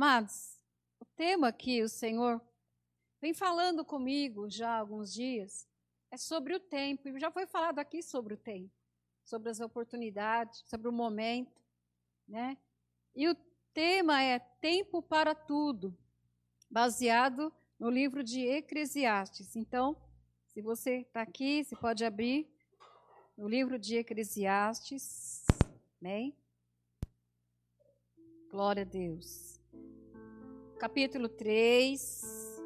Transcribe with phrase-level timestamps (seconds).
[0.00, 0.56] Amados,
[1.00, 2.40] o tema que o Senhor
[3.20, 5.66] vem falando comigo já há alguns dias
[6.08, 7.08] é sobre o tempo.
[7.08, 8.70] E já foi falado aqui sobre o tempo,
[9.24, 11.60] sobre as oportunidades, sobre o momento,
[12.28, 12.56] né?
[13.12, 13.34] E o
[13.74, 15.98] tema é Tempo para Tudo,
[16.70, 19.56] baseado no livro de Eclesiastes.
[19.56, 20.00] Então,
[20.46, 22.48] se você está aqui, você pode abrir
[23.36, 25.44] no livro de Eclesiastes.
[26.00, 26.38] Amém?
[28.48, 29.57] Glória a Deus.
[30.78, 32.62] Capítulo 3.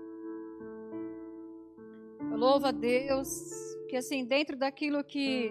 [2.30, 3.50] Eu louvo a Deus,
[3.88, 5.50] que assim, dentro daquilo que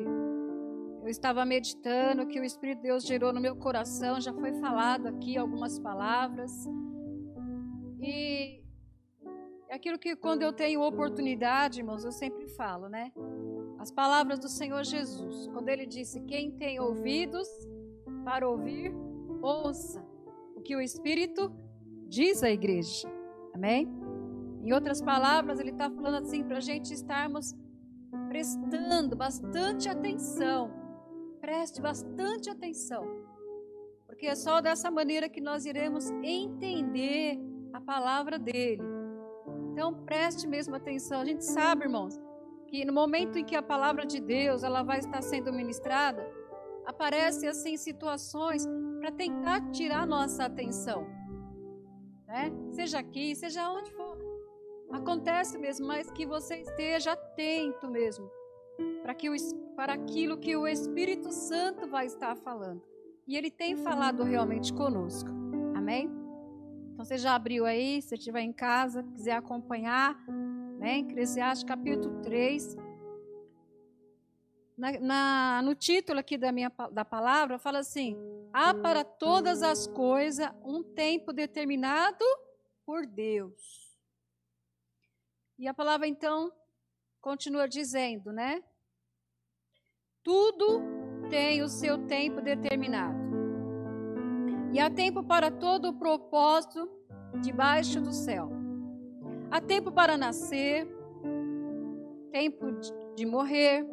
[1.01, 5.07] eu estava meditando, que o Espírito de Deus gerou no meu coração, já foi falado
[5.07, 6.51] aqui algumas palavras.
[7.99, 8.61] E
[9.67, 13.11] é aquilo que quando eu tenho oportunidade, irmãos, eu sempre falo, né?
[13.79, 17.47] As palavras do Senhor Jesus, quando ele disse: Quem tem ouvidos
[18.23, 18.93] para ouvir,
[19.41, 20.05] ouça
[20.55, 21.51] o que o Espírito
[22.11, 23.07] diz à igreja.
[23.53, 23.87] Amém?
[24.61, 27.55] Em outras palavras, ele está falando assim para a gente estarmos
[28.27, 30.69] prestando bastante atenção.
[31.39, 33.03] Preste bastante atenção.
[34.05, 37.39] Porque é só dessa maneira que nós iremos entender
[37.71, 38.83] a palavra dele.
[39.71, 41.21] Então preste mesmo atenção.
[41.21, 42.19] A gente sabe, irmãos,
[42.67, 46.29] que no momento em que a palavra de Deus ela vai estar sendo ministrada,
[46.85, 48.67] aparecem assim situações
[48.99, 51.20] para tentar tirar nossa atenção.
[52.31, 52.49] Né?
[52.71, 54.17] Seja aqui, seja onde for.
[54.89, 58.31] Acontece mesmo, mas que você esteja atento mesmo
[59.01, 59.35] para, que o,
[59.75, 62.81] para aquilo que o Espírito Santo vai estar falando.
[63.27, 65.29] E ele tem falado realmente conosco.
[65.75, 66.09] Amém?
[66.93, 70.17] Então você já abriu aí, se estiver em casa, quiser acompanhar,
[70.79, 70.99] né?
[70.99, 72.77] Eclesiastes capítulo 3.
[74.81, 78.17] Na, na, no título aqui da minha da palavra, fala assim:
[78.51, 82.25] há para todas as coisas um tempo determinado
[82.83, 83.95] por Deus.
[85.59, 86.51] E a palavra então
[87.21, 88.63] continua dizendo, né?
[90.23, 90.81] Tudo
[91.29, 93.19] tem o seu tempo determinado.
[94.73, 96.89] E há tempo para todo o propósito
[97.39, 98.49] debaixo do céu.
[99.51, 100.87] Há tempo para nascer,
[102.31, 102.65] tempo
[103.15, 103.85] de morrer,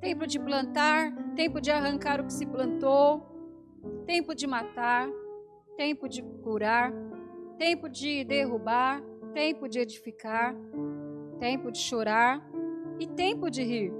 [0.00, 3.26] tempo de plantar, tempo de arrancar o que se plantou,
[4.06, 5.08] tempo de matar,
[5.76, 6.92] tempo de curar,
[7.58, 9.02] tempo de derrubar,
[9.34, 10.54] tempo de edificar,
[11.38, 12.42] tempo de chorar
[12.98, 13.92] e tempo de rir,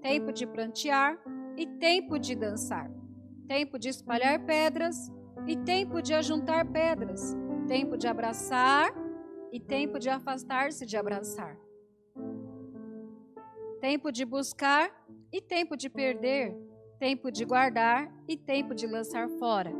[0.00, 1.18] tempo de plantear
[1.56, 2.90] e tempo de dançar,
[3.46, 4.96] tempo de espalhar pedras
[5.46, 7.36] e tempo de ajuntar pedras,
[7.68, 8.90] tempo de abraçar
[9.52, 11.58] e tempo de afastar-se de abraçar
[13.82, 14.92] tempo de buscar
[15.32, 16.54] e tempo de perder,
[16.98, 19.72] tempo de guardar e tempo de lançar fora,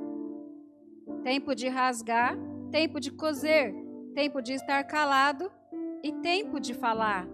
[1.23, 2.37] tempo de rasgar,
[2.71, 3.75] tempo de coser,
[4.15, 5.51] tempo de estar calado
[6.03, 7.29] e tempo de falar,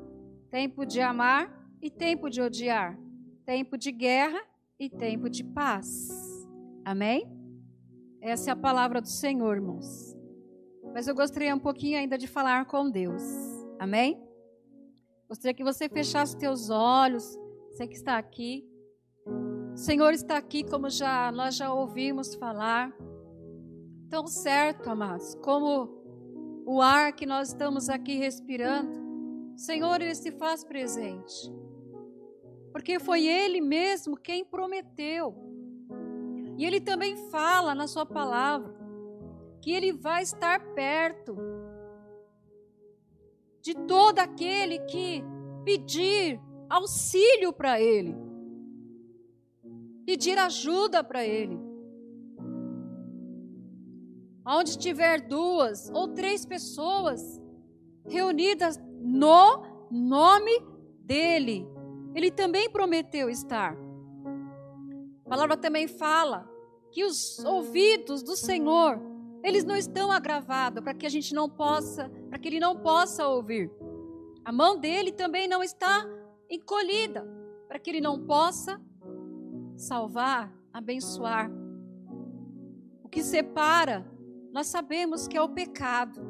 [0.50, 1.48] tempo de amar
[1.80, 2.98] e tempo de odiar,
[3.46, 4.40] tempo de guerra
[4.78, 6.08] e tempo de paz.
[6.84, 7.30] Amém?
[8.20, 10.16] Essa é a palavra do Senhor, irmãos.
[10.92, 13.22] Mas eu gostaria um pouquinho ainda de falar com Deus.
[13.78, 14.20] Amém?
[15.28, 17.38] Gostaria que você fechasse teus olhos,
[17.78, 18.68] você que está aqui.
[19.72, 22.92] O Senhor está aqui, como já nós já ouvimos falar.
[24.10, 25.88] Tão certo, amados, como
[26.66, 28.98] o ar que nós estamos aqui respirando,
[29.54, 31.52] o Senhor ele se faz presente.
[32.72, 35.36] Porque foi ele mesmo quem prometeu.
[36.56, 38.74] E ele também fala na sua palavra
[39.62, 41.36] que ele vai estar perto
[43.62, 45.22] de todo aquele que
[45.64, 48.16] pedir auxílio para ele,
[50.04, 51.58] pedir ajuda para ele.
[54.46, 57.40] Onde tiver duas ou três pessoas
[58.06, 60.62] reunidas no nome
[61.00, 61.66] dele,
[62.14, 63.76] ele também prometeu estar.
[65.26, 66.48] A palavra também fala
[66.90, 68.98] que os ouvidos do Senhor
[69.42, 73.26] eles não estão agravados para que a gente não possa, para que ele não possa
[73.26, 73.70] ouvir.
[74.44, 76.06] A mão dele também não está
[76.50, 77.26] encolhida
[77.66, 78.80] para que ele não possa
[79.76, 81.50] salvar, abençoar.
[83.02, 84.06] O que separa,
[84.52, 86.20] nós sabemos que é o pecado.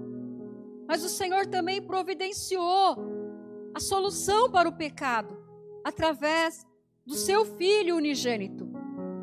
[0.86, 2.96] Mas o Senhor também providenciou
[3.74, 5.36] a solução para o pecado
[5.84, 6.66] através
[7.06, 8.68] do seu filho unigênito.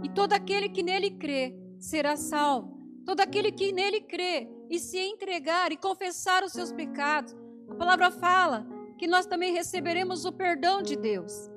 [0.04, 2.76] E todo aquele que nele crê será salvo.
[3.06, 7.36] Todo aquele que nele crê e se entregar e confessar os seus pecados.
[7.70, 8.66] A palavra fala
[9.07, 11.50] nós também receberemos o perdão de Deus.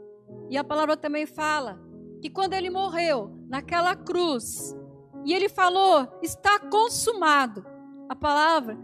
[0.51, 1.81] E a palavra também fala
[2.21, 4.77] que quando ele morreu naquela cruz,
[5.25, 7.65] e ele falou: está consumado.
[8.09, 8.79] a palavra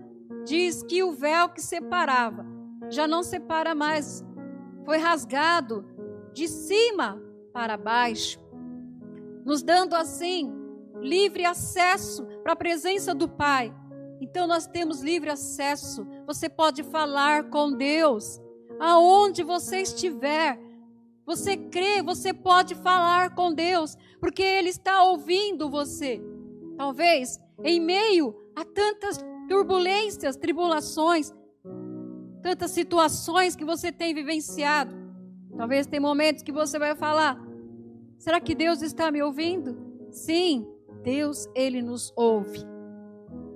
[0.44, 2.44] diz que o véu que separava
[2.90, 4.22] já não separa mais,
[4.84, 5.86] foi rasgado
[6.34, 7.20] de cima
[7.52, 8.38] para baixo,
[9.44, 10.52] nos dando assim
[11.00, 13.74] livre acesso para a presença do Pai.
[14.20, 16.06] Então nós temos livre acesso.
[16.26, 18.40] Você pode falar com Deus
[18.78, 20.58] aonde você estiver.
[21.26, 26.22] Você crê, você pode falar com Deus, porque Ele está ouvindo você.
[26.76, 29.18] Talvez em meio a tantas
[29.48, 31.32] turbulências, tribulações,
[32.42, 34.94] tantas situações que você tem vivenciado.
[35.56, 37.40] Talvez tem momentos que você vai falar:
[38.18, 39.76] será que Deus está me ouvindo?
[40.10, 40.66] Sim,
[41.02, 42.60] Deus, Ele nos ouve.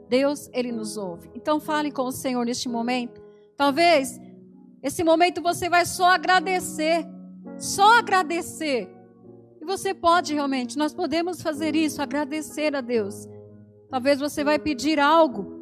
[0.09, 1.31] Deus, Ele nos ouve.
[1.35, 3.21] Então fale com o Senhor neste momento.
[3.57, 4.19] Talvez
[4.83, 7.07] esse momento você vai só agradecer,
[7.57, 8.89] só agradecer.
[9.61, 13.29] E você pode realmente, nós podemos fazer isso, agradecer a Deus.
[13.91, 15.59] Talvez você vai pedir algo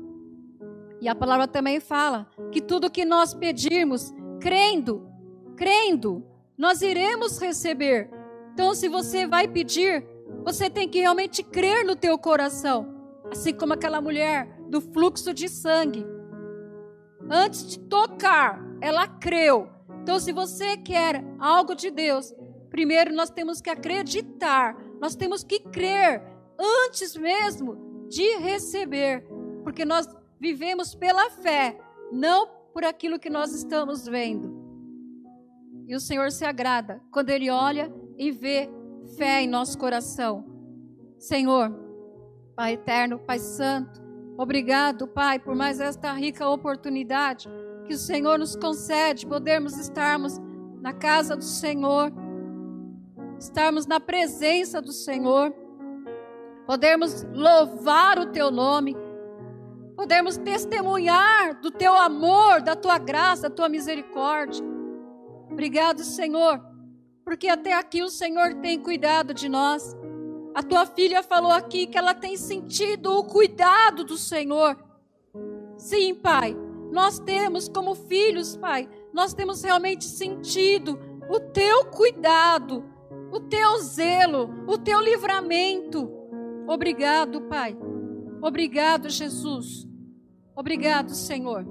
[1.01, 5.07] e a palavra também fala que tudo que nós pedirmos, crendo,
[5.57, 6.25] crendo,
[6.57, 8.11] nós iremos receber.
[8.53, 10.07] Então, se você vai pedir,
[10.43, 12.95] você tem que realmente crer no teu coração,
[13.31, 16.07] assim como aquela mulher do fluxo de sangue.
[17.29, 19.69] Antes de tocar, ela creu.
[20.03, 22.35] Então, se você quer algo de Deus,
[22.71, 26.23] primeiro nós temos que acreditar, nós temos que crer
[26.59, 29.27] antes mesmo de receber,
[29.63, 30.09] porque nós
[30.39, 31.79] vivemos pela fé,
[32.13, 34.55] não por aquilo que nós estamos vendo.
[35.89, 38.69] E o Senhor se agrada quando Ele olha e vê
[39.17, 40.45] fé em nosso coração.
[41.19, 41.71] Senhor,
[42.55, 44.01] Pai eterno, Pai santo,
[44.37, 47.49] obrigado, Pai, por mais esta rica oportunidade
[47.87, 50.39] que o Senhor nos concede, podermos estarmos
[50.81, 52.13] na casa do Senhor,
[53.39, 55.55] estarmos na presença do Senhor,
[56.67, 58.97] podermos louvar o Teu nome
[59.97, 64.63] podermos testemunhar do teu amor, da tua graça, da tua misericórdia.
[65.51, 66.61] Obrigado, Senhor,
[67.25, 69.97] porque até aqui o Senhor tem cuidado de nós.
[70.55, 74.77] A tua filha falou aqui que ela tem sentido o cuidado do Senhor.
[75.79, 76.55] Sim, Pai,
[76.91, 80.99] nós temos como filhos, Pai, nós temos realmente sentido
[81.29, 82.85] o teu cuidado,
[83.33, 86.11] o teu zelo, o teu livramento.
[86.67, 87.77] Obrigado, Pai.
[88.41, 89.87] Obrigado, Jesus.
[90.55, 91.67] Obrigado, Senhor.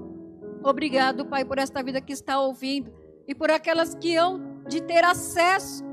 [0.62, 2.92] Obrigado, Pai, por esta vida que está ouvindo
[3.26, 5.84] e por aquelas que hão de ter acesso,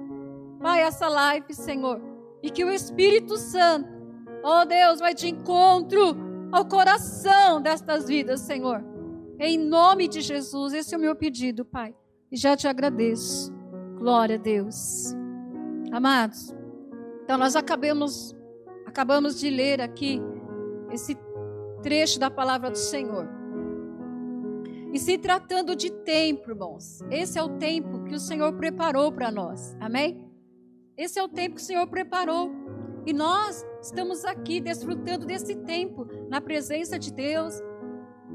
[0.61, 2.01] Pai, a essa live, Senhor.
[2.41, 3.89] E que o Espírito Santo,
[4.43, 6.15] ó oh Deus, vai de encontro
[6.51, 8.92] ao coração destas vidas, Senhor.
[9.45, 11.93] Em nome de Jesus, esse é o meu pedido, Pai.
[12.31, 13.51] E já te agradeço.
[13.97, 15.13] Glória a Deus.
[15.91, 16.55] Amados,
[17.21, 18.33] então nós acabamos,
[18.85, 20.21] acabamos de ler aqui
[20.93, 21.17] esse
[21.81, 23.27] trecho da palavra do Senhor.
[24.93, 29.29] E se tratando de tempo, irmãos, esse é o tempo que o Senhor preparou para
[29.29, 29.75] nós.
[29.77, 30.25] Amém?
[30.95, 32.49] Esse é o tempo que o Senhor preparou.
[33.05, 37.61] E nós estamos aqui desfrutando desse tempo na presença de Deus.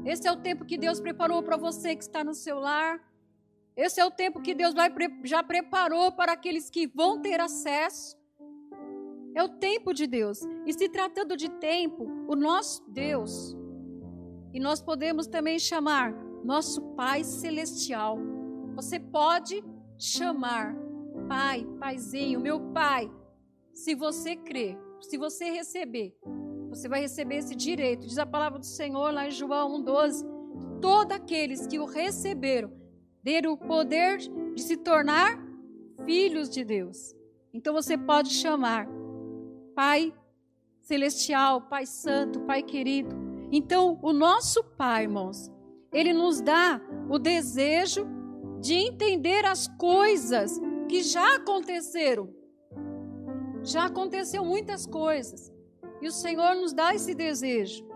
[0.05, 3.01] Esse é o tempo que Deus preparou para você que está no seu lar.
[3.75, 4.73] Esse é o tempo que Deus
[5.23, 8.17] já preparou para aqueles que vão ter acesso.
[9.35, 10.41] É o tempo de Deus.
[10.65, 13.55] E se tratando de tempo, o nosso Deus,
[14.53, 16.13] e nós podemos também chamar
[16.43, 18.17] nosso Pai Celestial.
[18.75, 19.63] Você pode
[19.97, 20.75] chamar
[21.27, 23.11] Pai, Paizinho, meu Pai.
[23.73, 26.17] Se você crer, se você receber,
[26.69, 28.05] você vai receber esse direito.
[28.05, 30.25] Diz a palavra do Senhor lá em João 1,12:
[30.81, 32.71] Todos aqueles que o receberam
[33.23, 35.37] deram o poder de se tornar
[36.05, 37.15] filhos de Deus.
[37.53, 38.87] Então você pode chamar
[39.75, 40.13] Pai
[40.81, 43.15] celestial, Pai santo, Pai querido.
[43.51, 45.51] Então, o nosso Pai, irmãos,
[45.91, 48.07] ele nos dá o desejo
[48.59, 52.29] de entender as coisas que já aconteceram.
[53.63, 55.51] Já aconteceu muitas coisas.
[56.01, 57.89] E o Senhor nos dá esse desejo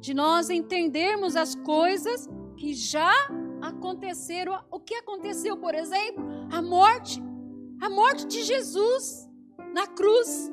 [0.00, 3.12] de nós entendermos as coisas que já
[3.60, 4.58] aconteceram.
[4.70, 6.24] O que aconteceu, por exemplo?
[6.50, 7.22] A morte.
[7.80, 9.28] A morte de Jesus
[9.74, 10.50] na cruz.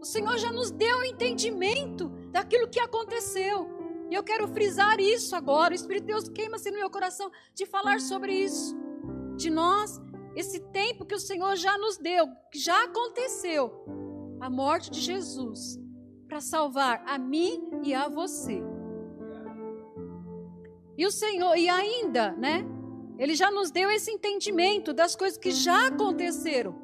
[0.00, 3.70] O Senhor já nos deu o entendimento daquilo que aconteceu.
[4.10, 5.72] E eu quero frisar isso agora.
[5.72, 8.76] O Espírito de Deus queima-se no meu coração de falar sobre isso.
[9.36, 10.00] De nós,
[10.36, 13.84] esse tempo que o Senhor já nos deu, que já aconteceu.
[14.40, 15.78] A morte de Jesus
[16.34, 18.60] para salvar a mim e a você.
[20.98, 22.64] E o Senhor, e ainda, né?
[23.16, 26.74] Ele já nos deu esse entendimento das coisas que já aconteceram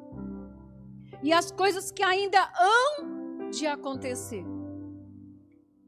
[1.21, 4.45] e as coisas que ainda hão de acontecer.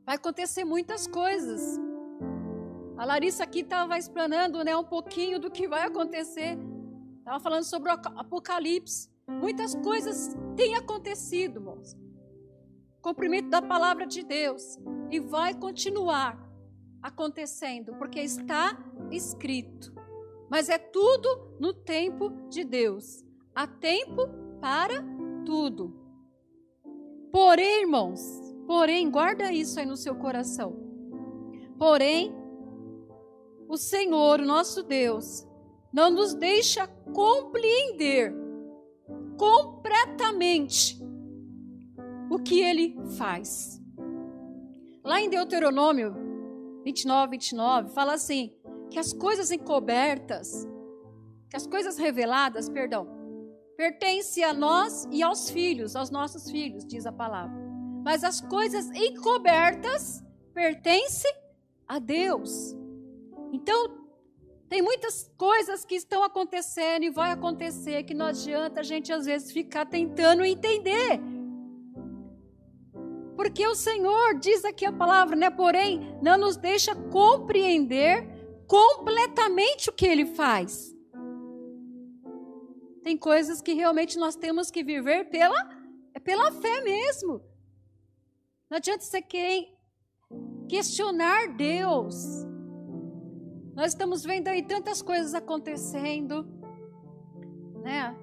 [0.05, 1.79] Vai acontecer muitas coisas.
[2.97, 6.57] A Larissa aqui estava explanando né, um pouquinho do que vai acontecer.
[7.19, 9.09] Estava falando sobre o Apocalipse.
[9.25, 12.02] Muitas coisas têm acontecido, irmãos.
[13.03, 14.79] Cumprimento da palavra de Deus.
[15.11, 16.41] E vai continuar
[17.01, 18.81] acontecendo, porque está
[19.11, 19.93] escrito.
[20.49, 23.23] Mas é tudo no tempo de Deus.
[23.53, 24.27] Há tempo
[24.61, 25.03] para
[25.45, 25.93] tudo.
[27.29, 28.21] Porém, irmãos,
[28.65, 30.73] porém, guarda isso aí no seu coração.
[31.77, 32.33] Porém,
[33.67, 35.45] o Senhor, o nosso Deus,
[35.91, 38.33] não nos deixa compreender
[39.37, 41.03] completamente
[42.29, 43.81] o que ele faz.
[45.03, 46.13] Lá em Deuteronômio
[46.83, 48.53] 29, 29, fala assim:
[48.89, 50.67] que as coisas encobertas,
[51.49, 53.07] que as coisas reveladas, perdão,
[53.75, 57.55] pertencem a nós e aos filhos, aos nossos filhos, diz a palavra.
[58.03, 61.33] Mas as coisas encobertas pertencem
[61.87, 62.75] a Deus.
[63.51, 64.03] Então,
[64.69, 69.25] tem muitas coisas que estão acontecendo e vai acontecer que não adianta a gente às
[69.25, 71.19] vezes ficar tentando entender.
[73.35, 75.49] Porque o Senhor diz aqui a palavra, né?
[75.49, 78.27] Porém, não nos deixa compreender
[78.67, 80.95] completamente o que ele faz.
[83.01, 87.41] Tem coisas que realmente nós temos que viver pela é pela fé mesmo.
[88.69, 89.67] Não adianta você querer
[90.69, 92.15] questionar Deus.
[93.75, 96.45] Nós estamos vendo aí tantas coisas acontecendo,
[97.81, 98.15] né?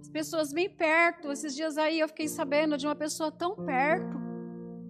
[0.00, 1.30] As pessoas bem perto.
[1.30, 4.23] Esses dias aí eu fiquei sabendo de uma pessoa tão perto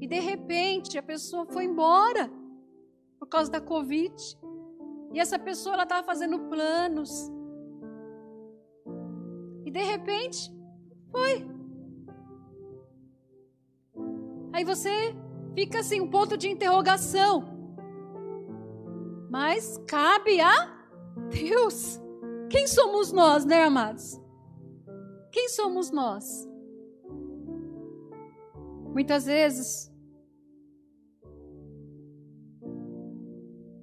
[0.04, 2.30] e de repente a pessoa foi embora
[3.18, 4.14] por causa da Covid.
[5.14, 7.32] E essa pessoa ela estava fazendo planos.
[9.64, 10.54] E de repente
[11.10, 11.48] foi.
[14.52, 15.16] Aí você
[15.54, 17.48] fica assim, um ponto de interrogação.
[19.30, 20.86] Mas cabe a
[21.30, 21.98] Deus.
[22.50, 24.20] Quem somos nós, né, amados?
[25.32, 26.46] Quem somos nós?
[28.92, 29.93] Muitas vezes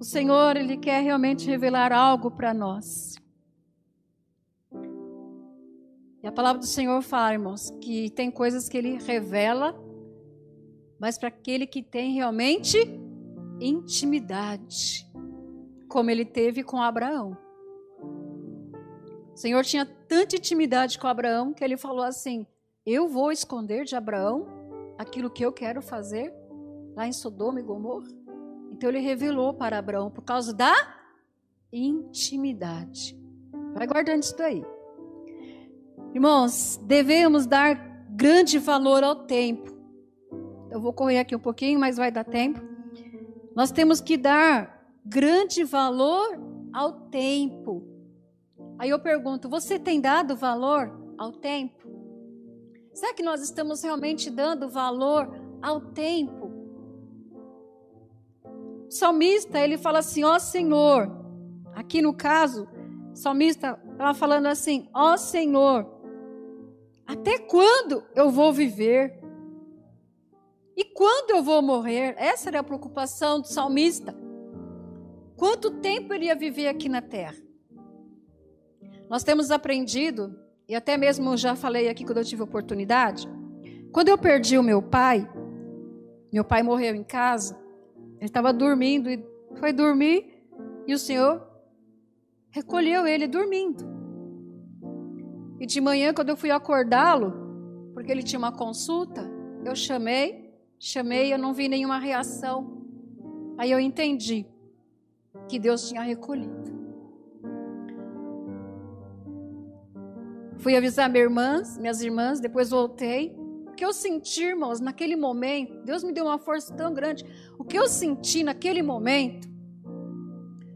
[0.02, 3.14] o Senhor ele quer realmente revelar algo para nós.
[6.20, 9.80] E a palavra do Senhor fala, irmãos, que tem coisas que ele revela,
[10.98, 12.78] mas para aquele que tem realmente
[13.60, 15.08] intimidade
[15.88, 17.38] como ele teve com Abraão.
[19.32, 22.44] O Senhor tinha tanta intimidade com Abraão que ele falou assim:
[22.84, 24.48] Eu vou esconder de Abraão
[24.98, 26.34] aquilo que eu quero fazer
[26.96, 28.21] lá em Sodoma e Gomorra.
[28.82, 30.74] Então ele revelou para Abraão por causa da
[31.72, 33.16] intimidade.
[33.74, 34.60] Vai guardando isso daí.
[36.12, 37.76] Irmãos, devemos dar
[38.10, 39.70] grande valor ao tempo.
[40.68, 42.60] Eu vou correr aqui um pouquinho, mas vai dar tempo.
[43.54, 46.40] Nós temos que dar grande valor
[46.72, 47.86] ao tempo.
[48.80, 51.88] Aí eu pergunto: você tem dado valor ao tempo?
[52.92, 55.30] Será que nós estamos realmente dando valor
[55.62, 56.41] ao tempo?
[58.92, 61.10] Salmista, ele fala assim: Ó oh, Senhor,
[61.74, 62.68] aqui no caso,
[63.10, 65.90] o salmista estava falando assim: Ó oh, Senhor,
[67.06, 69.18] até quando eu vou viver?
[70.76, 72.14] E quando eu vou morrer?
[72.18, 74.14] Essa era a preocupação do salmista.
[75.36, 77.36] Quanto tempo ele ia viver aqui na terra?
[79.08, 83.26] Nós temos aprendido, e até mesmo já falei aqui quando eu tive oportunidade,
[83.90, 85.26] quando eu perdi o meu pai,
[86.30, 87.61] meu pai morreu em casa,
[88.22, 89.20] ele estava dormindo e
[89.56, 90.46] foi dormir,
[90.86, 91.44] e o Senhor
[92.50, 93.84] recolheu ele dormindo.
[95.58, 99.28] E de manhã, quando eu fui acordá-lo, porque ele tinha uma consulta,
[99.64, 102.86] eu chamei, chamei, eu não vi nenhuma reação.
[103.58, 104.46] Aí eu entendi
[105.48, 106.70] que Deus tinha recolhido.
[110.58, 113.36] Fui avisar minhas irmãs, minhas irmãs, depois voltei.
[113.72, 117.24] O que eu senti, irmãos, naquele momento, Deus me deu uma força tão grande.
[117.58, 119.48] O que eu senti naquele momento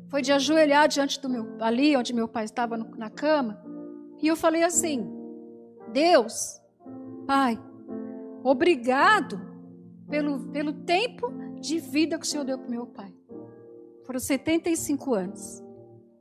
[0.08, 3.62] foi de ajoelhar diante do meu, ali onde meu pai estava no, na cama,
[4.22, 5.06] e eu falei assim:
[5.92, 6.60] Deus,
[7.26, 7.58] Pai,
[8.44, 9.40] obrigado
[10.08, 11.26] pelo, pelo tempo
[11.60, 13.12] de vida que o Senhor deu para meu pai.
[14.04, 15.62] Foram 75 anos.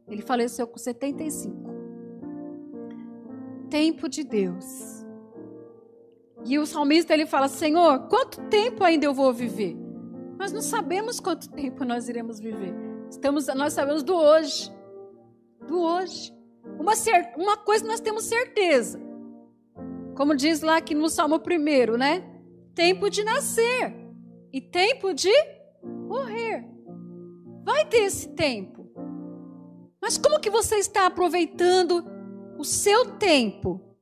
[0.08, 1.55] Ele faleceu com 75.
[3.70, 5.05] Tempo de Deus.
[6.46, 9.75] E o salmista ele fala: Senhor, quanto tempo ainda eu vou viver?
[10.38, 12.74] Nós não sabemos quanto tempo nós iremos viver.
[13.10, 14.72] Estamos, nós sabemos do hoje.
[15.68, 16.32] Do hoje.
[16.80, 16.94] Uma,
[17.38, 19.00] uma coisa nós temos certeza.
[20.16, 22.24] Como diz lá aqui no Salmo 1, né?
[22.74, 23.96] Tempo de nascer
[24.54, 25.32] e tempo de
[25.84, 26.66] morrer.
[27.64, 28.86] Vai ter esse tempo.
[30.02, 32.06] Mas como que você está aproveitando
[32.58, 33.95] o seu tempo?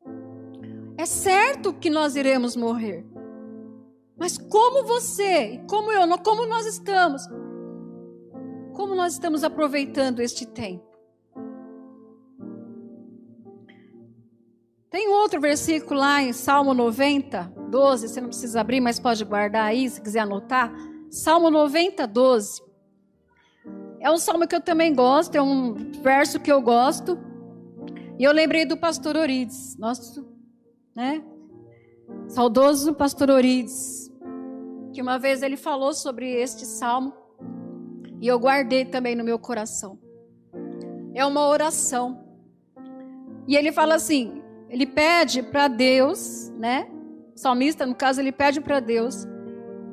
[0.98, 3.06] É certo que nós iremos morrer.
[4.18, 7.24] Mas como você como eu, como nós estamos?
[8.74, 10.94] Como nós estamos aproveitando este tempo?
[14.90, 18.08] Tem outro versículo lá em Salmo 90, 12.
[18.08, 20.72] Você não precisa abrir, mas pode guardar aí se quiser anotar.
[21.10, 22.62] Salmo 90, 12.
[24.00, 27.18] É um salmo que eu também gosto, é um verso que eu gosto.
[28.20, 30.28] E eu lembrei do pastor Orides, nosso,
[30.96, 31.24] né?
[32.28, 34.12] Saudoso pastor Orides,
[34.94, 37.14] que uma vez ele falou sobre este salmo
[38.22, 40.00] e eu guardei também no meu coração.
[41.14, 42.24] É uma oração.
[43.48, 46.90] E ele fala assim: ele pede para Deus, né?
[47.36, 49.26] O salmista, no caso, ele pede para Deus,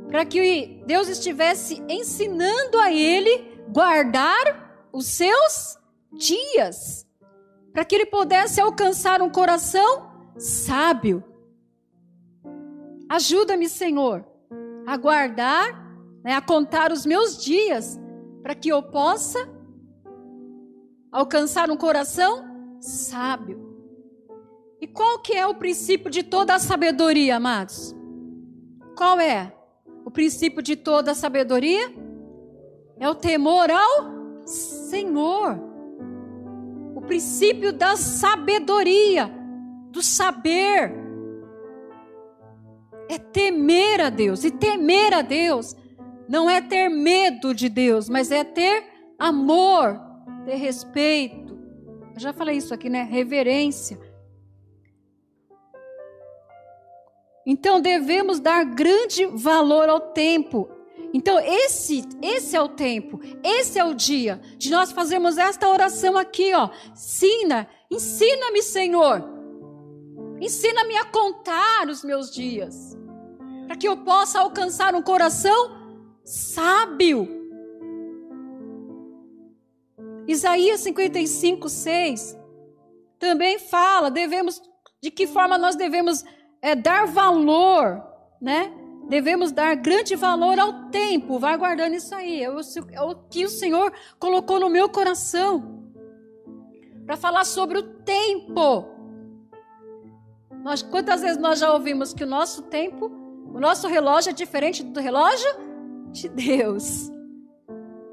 [0.08, 5.78] para que Deus estivesse ensinando a ele guardar os seus
[6.12, 7.06] dias,
[7.72, 10.09] para que ele pudesse alcançar um coração
[10.40, 11.22] sábio.
[13.08, 14.24] Ajuda-me, Senhor,
[14.86, 15.68] a guardar,
[16.24, 18.00] né, a contar os meus dias,
[18.42, 19.48] para que eu possa
[21.12, 22.44] alcançar um coração
[22.80, 23.68] sábio.
[24.80, 27.94] E qual que é o princípio de toda a sabedoria, amados?
[28.96, 29.54] Qual é
[30.04, 31.92] o princípio de toda a sabedoria?
[32.98, 35.58] É o temor ao Senhor.
[36.94, 39.39] O princípio da sabedoria,
[39.90, 40.92] do saber.
[43.08, 44.44] É temer a Deus.
[44.44, 45.76] E temer a Deus
[46.28, 48.84] não é ter medo de Deus, mas é ter
[49.18, 50.00] amor,
[50.44, 51.58] ter respeito.
[52.14, 53.02] Eu já falei isso aqui, né?
[53.02, 53.98] Reverência
[57.50, 60.68] Então devemos dar grande valor ao tempo.
[61.12, 66.16] Então esse, esse é o tempo, esse é o dia de nós fazermos esta oração
[66.16, 66.70] aqui, ó.
[66.92, 69.39] Ensina, ensina-me, Senhor.
[70.40, 72.96] Ensina-me a contar os meus dias,
[73.66, 75.78] para que eu possa alcançar um coração
[76.24, 77.28] sábio.
[80.26, 82.38] Isaías 55, 6
[83.18, 84.62] também fala, devemos,
[85.02, 86.24] de que forma nós devemos
[86.62, 88.02] é dar valor,
[88.40, 88.72] né?
[89.08, 91.38] Devemos dar grande valor ao tempo.
[91.38, 92.42] Vai guardando isso aí.
[92.42, 92.60] É o,
[92.92, 95.84] é o que o Senhor colocou no meu coração.
[97.04, 98.86] Para falar sobre o tempo.
[100.62, 103.10] Nós, quantas vezes nós já ouvimos que o nosso tempo,
[103.52, 105.50] o nosso relógio é diferente do relógio
[106.12, 107.10] de Deus?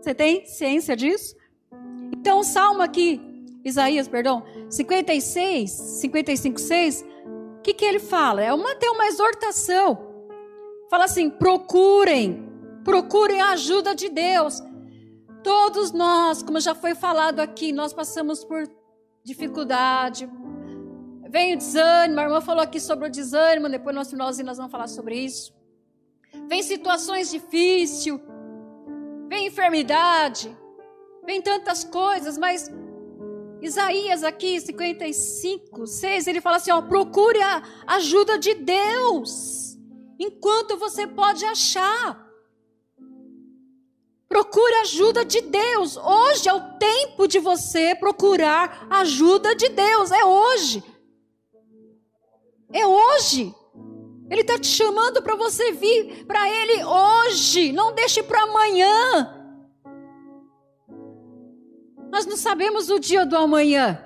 [0.02, 1.36] Você tem ciência disso?
[2.14, 3.22] Então, o salmo aqui,
[3.64, 7.06] Isaías, perdão, 56, 55, 6,
[7.68, 8.42] que, que ele fala?
[8.42, 10.08] É uma, tem uma exortação.
[10.90, 12.50] Fala assim: procurem,
[12.84, 14.62] procurem a ajuda de Deus.
[15.44, 18.70] Todos nós, como já foi falado aqui, nós passamos por
[19.24, 20.30] dificuldade.
[21.30, 24.72] Vem o desânimo, a irmã falou aqui sobre o desânimo, depois no finalzinho nós vamos
[24.72, 25.54] falar sobre isso.
[26.48, 28.20] Vem situações difíceis,
[29.28, 30.56] vem enfermidade,
[31.26, 32.72] vem tantas coisas, mas
[33.62, 39.78] Isaías aqui, 55, 6, ele fala assim: ó, procure a ajuda de Deus,
[40.20, 42.26] enquanto você pode achar.
[44.30, 45.96] Procure a ajuda de Deus.
[45.96, 50.12] Hoje é o tempo de você procurar a ajuda de Deus.
[50.12, 50.84] É hoje.
[52.72, 53.54] É hoje.
[54.30, 57.72] Ele está te chamando para você vir para Ele hoje.
[57.72, 59.34] Não deixe para amanhã.
[62.12, 64.04] Nós não sabemos o dia do amanhã.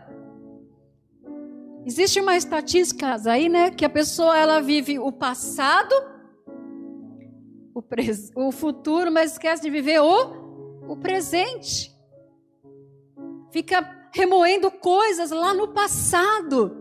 [1.86, 5.94] Existe uma estatística aí, né, que a pessoa ela vive o passado,
[7.74, 11.92] o, pres, o futuro, mas esquece de viver o, o presente.
[13.52, 16.81] Fica remoendo coisas lá no passado.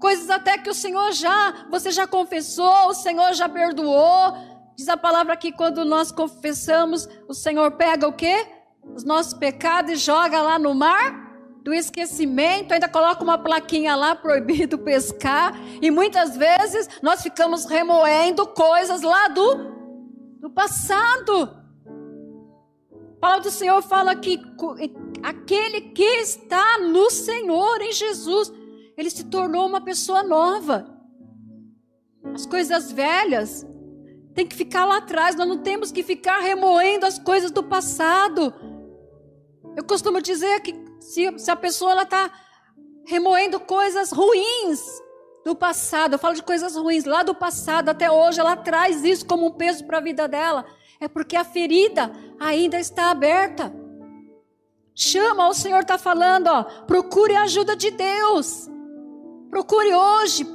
[0.00, 4.34] Coisas até que o Senhor já, você já confessou, o Senhor já perdoou.
[4.76, 8.46] Diz a palavra que quando nós confessamos, o Senhor pega o quê?
[8.94, 11.26] os nossos pecados e joga lá no mar
[11.62, 18.46] do esquecimento, ainda coloca uma plaquinha lá proibido pescar, e muitas vezes nós ficamos remoendo
[18.46, 19.78] coisas lá do
[20.40, 21.56] do passado.
[23.16, 24.40] A palavra do Senhor fala que
[25.20, 28.52] aquele que está no Senhor, em Jesus,
[28.98, 30.92] ele se tornou uma pessoa nova.
[32.34, 33.64] As coisas velhas
[34.34, 38.52] tem que ficar lá atrás, nós não temos que ficar remoendo as coisas do passado.
[39.76, 42.28] Eu costumo dizer que se, se a pessoa está
[43.06, 44.80] remoendo coisas ruins
[45.44, 49.24] do passado, eu falo de coisas ruins lá do passado até hoje, ela traz isso
[49.24, 50.66] como um peso para a vida dela.
[51.00, 53.72] É porque a ferida ainda está aberta.
[54.92, 58.68] Chama, o Senhor está falando, ó, procure a ajuda de Deus.
[59.50, 60.46] Procure hoje.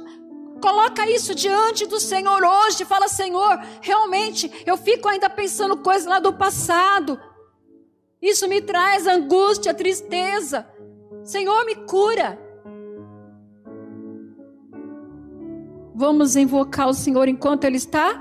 [0.60, 2.84] Coloca isso diante do Senhor hoje.
[2.84, 7.20] Fala, Senhor, realmente eu fico ainda pensando coisas lá do passado.
[8.20, 10.66] Isso me traz angústia, tristeza.
[11.22, 12.38] Senhor, me cura.
[15.94, 18.20] Vamos invocar o Senhor enquanto Ele está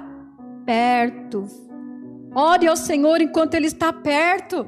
[0.65, 1.45] perto.
[2.35, 4.67] Ore ao Senhor enquanto Ele está perto.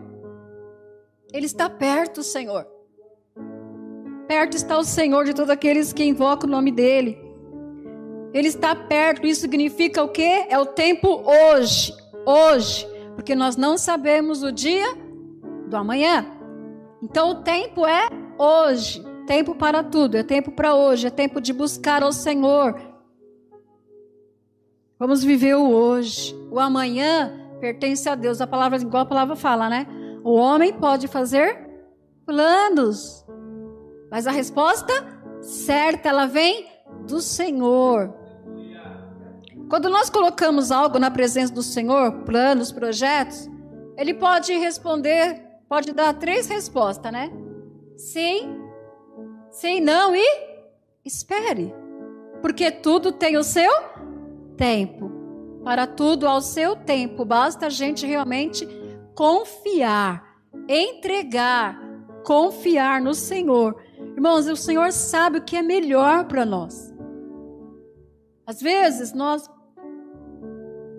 [1.33, 2.74] Ele está perto, Senhor.
[4.27, 7.17] Perto está o Senhor de todos aqueles que invocam o nome dEle.
[8.33, 10.45] Ele está perto, isso significa o quê?
[10.49, 11.93] É o tempo hoje.
[12.25, 12.87] Hoje.
[13.15, 14.85] Porque nós não sabemos o dia
[15.69, 16.25] do amanhã.
[17.01, 19.03] Então o tempo é hoje.
[19.25, 22.79] Tempo para tudo, é tempo para hoje, é tempo de buscar ao Senhor.
[24.99, 26.35] Vamos viver o hoje.
[26.51, 28.39] O amanhã pertence a Deus.
[28.39, 29.87] A palavra, igual a palavra fala, né?
[30.23, 31.65] O homem pode fazer
[32.25, 33.25] planos,
[34.15, 34.93] mas a resposta
[35.41, 36.67] certa, ela vem
[37.05, 38.15] do Senhor.
[39.69, 43.49] Quando nós colocamos algo na presença do Senhor, planos, projetos,
[43.97, 47.29] ele pode responder, pode dar três respostas, né?
[47.97, 48.57] Sim,
[49.51, 50.25] sim, não e
[51.03, 51.75] espere.
[52.41, 53.69] Porque tudo tem o seu
[54.55, 55.11] tempo.
[55.61, 57.25] Para tudo ao seu tempo.
[57.25, 58.65] Basta a gente realmente
[59.13, 61.84] confiar, entregar,
[62.25, 63.81] confiar no Senhor.
[64.15, 66.93] Irmãos, o Senhor sabe o que é melhor para nós.
[68.45, 69.49] Às vezes nós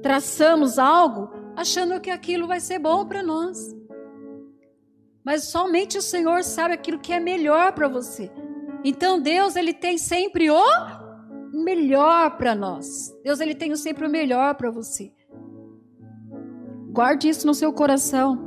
[0.03, 3.75] traçamos algo achando que aquilo vai ser bom para nós.
[5.25, 8.31] Mas somente o Senhor sabe aquilo que é melhor para você.
[8.85, 10.63] Então Deus, ele tem sempre o
[11.53, 13.13] melhor para nós.
[13.25, 15.13] Deus ele tem sempre o melhor para você.
[16.93, 18.46] Guarde isso no seu coração.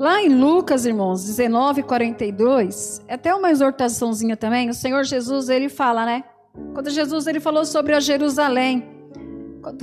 [0.00, 4.70] Lá em Lucas, irmãos, 19, 42, é até uma exortaçãozinha também.
[4.70, 6.24] O Senhor Jesus, ele fala, né?
[6.72, 8.88] Quando Jesus ele falou sobre a Jerusalém,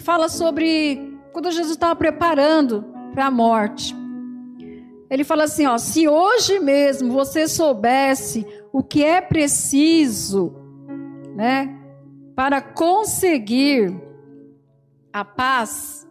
[0.02, 3.96] fala sobre quando Jesus estava preparando para a morte.
[5.08, 10.68] Ele fala assim, ó, se hoje mesmo você soubesse o que é preciso
[11.38, 11.80] né?
[12.36, 13.96] Para conseguir
[15.14, 16.08] a paz,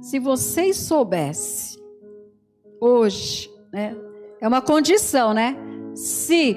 [0.00, 1.84] se vocês soubessem
[2.80, 3.96] hoje, né?
[4.40, 5.56] É uma condição, né?
[5.94, 6.56] Se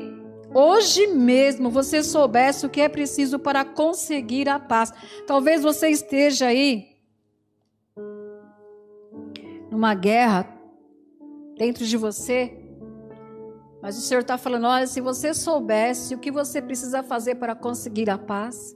[0.54, 4.92] hoje mesmo você soubesse o que é preciso para conseguir a paz.
[5.26, 6.98] Talvez você esteja aí
[9.72, 10.48] numa guerra
[11.58, 12.60] dentro de você
[13.82, 17.56] mas o Senhor está falando: olha, se você soubesse o que você precisa fazer para
[17.56, 18.76] conseguir a paz.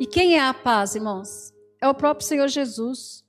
[0.00, 1.52] E quem é a paz, irmãos?
[1.80, 3.24] É o próprio Senhor Jesus.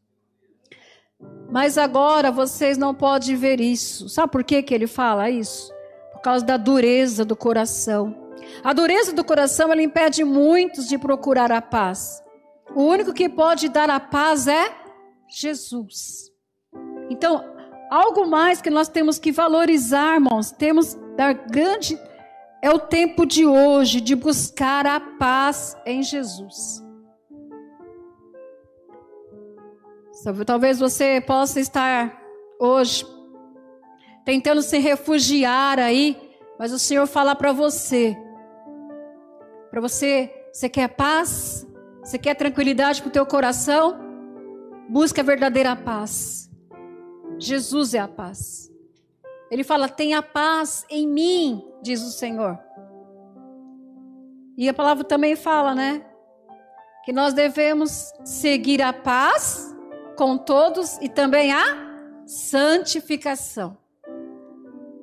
[1.50, 4.10] Mas agora vocês não podem ver isso.
[4.10, 5.72] Sabe por que, que ele fala isso?
[6.12, 8.16] Por causa da dureza do coração.
[8.64, 12.24] A dureza do coração ela impede muitos de procurar a paz.
[12.76, 14.72] O único que pode dar a paz é
[15.30, 16.32] Jesus.
[17.10, 17.44] Então,
[17.92, 21.98] algo mais que nós temos que valorizar, irmãos, temos dar grande
[22.64, 26.82] é o tempo de hoje de buscar a paz em Jesus.
[30.46, 32.22] Talvez você possa estar
[32.60, 33.06] hoje
[34.24, 36.16] tentando se refugiar aí,
[36.60, 38.16] mas o Senhor fala para você,
[39.72, 41.68] para você, você quer paz?
[42.04, 43.98] Você quer tranquilidade para o teu coração?
[44.88, 46.50] Busca a verdadeira paz.
[47.40, 48.72] Jesus é a paz.
[49.50, 52.60] Ele fala: tenha paz em mim, diz o Senhor.
[54.56, 56.06] E a palavra também fala, né?
[57.04, 59.73] Que nós devemos seguir a paz
[60.16, 61.94] com todos e também a
[62.26, 63.78] santificação.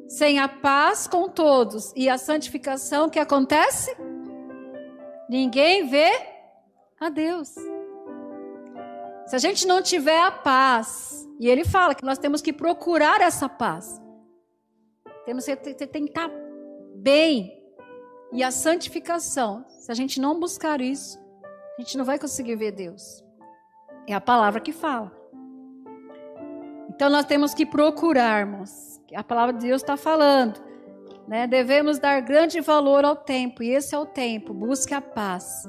[0.09, 3.97] Sem a paz com todos e a santificação, o que acontece?
[5.29, 6.11] Ninguém vê
[6.99, 7.55] a Deus.
[9.27, 13.21] Se a gente não tiver a paz, e ele fala que nós temos que procurar
[13.21, 14.03] essa paz.
[15.25, 16.29] Temos que tentar
[16.97, 17.57] bem.
[18.33, 21.19] E a santificação, se a gente não buscar isso,
[21.79, 23.25] a gente não vai conseguir ver Deus.
[24.07, 25.13] É a palavra que fala.
[26.89, 29.01] Então nós temos que procurarmos.
[29.15, 30.61] A palavra de Deus está falando.
[31.27, 31.47] Né?
[31.47, 33.63] Devemos dar grande valor ao tempo.
[33.63, 34.53] E esse é o tempo.
[34.53, 35.69] Busque a paz.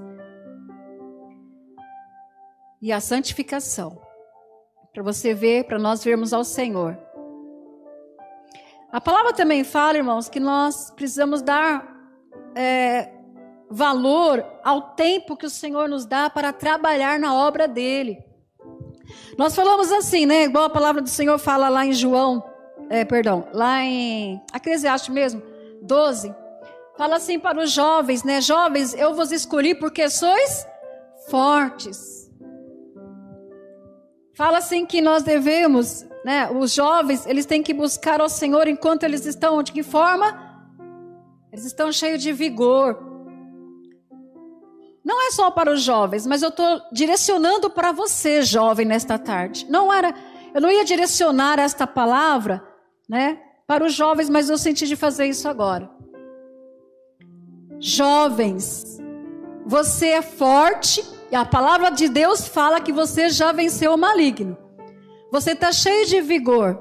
[2.82, 4.02] E a santificação.
[4.94, 6.98] Para você ver, para nós vermos ao Senhor.
[8.92, 11.88] A palavra também fala, irmãos, que nós precisamos dar
[12.56, 13.21] é,
[13.72, 18.24] valor ao tempo que o Senhor nos dá para trabalhar na obra dele.
[19.38, 20.44] Nós falamos assim, né?
[20.44, 22.44] Igual a palavra do Senhor fala lá em João,
[22.90, 25.42] é, perdão, lá em Eclesiastes mesmo,
[25.82, 26.36] 12.
[26.98, 28.42] Fala assim para os jovens, né?
[28.42, 30.68] Jovens, eu vos escolhi porque sois
[31.30, 32.30] fortes.
[34.34, 36.50] Fala assim que nós devemos, né?
[36.52, 40.52] Os jovens, eles têm que buscar ao Senhor enquanto eles estão de que forma?
[41.52, 43.11] Eles estão cheios de vigor.
[45.04, 49.66] Não é só para os jovens, mas eu estou direcionando para você, jovem, nesta tarde.
[49.70, 50.14] Não era,
[50.54, 52.64] eu não ia direcionar esta palavra,
[53.10, 55.90] né, para os jovens, mas eu senti de fazer isso agora.
[57.80, 59.00] Jovens,
[59.66, 64.58] você é forte e a palavra de Deus fala que você já venceu o maligno.
[65.32, 66.78] Você está cheio de vigor.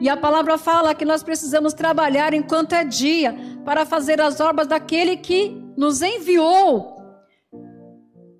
[0.00, 4.66] E a palavra fala que nós precisamos trabalhar enquanto é dia para fazer as obras
[4.66, 7.01] daquele que nos enviou.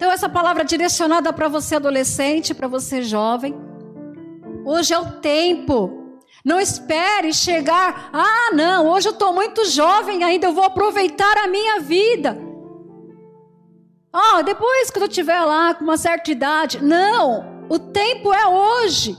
[0.02, 3.54] Então, essa palavra direcionada para você adolescente, para você jovem.
[4.64, 6.18] Hoje é o tempo.
[6.44, 8.10] Não espere chegar.
[8.12, 12.36] Ah, não, hoje eu estou muito jovem ainda, eu vou aproveitar a minha vida.
[14.12, 16.82] Ah, depois que eu estiver lá com uma certa idade.
[16.82, 19.16] Não, o tempo é hoje.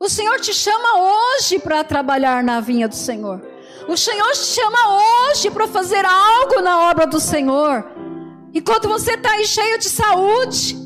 [0.00, 0.88] O Senhor te chama
[1.36, 3.46] hoje para trabalhar na vinha do Senhor.
[3.86, 4.78] O Senhor te chama
[5.28, 7.99] hoje para fazer algo na obra do Senhor.
[8.52, 10.76] Enquanto você está aí cheio de saúde,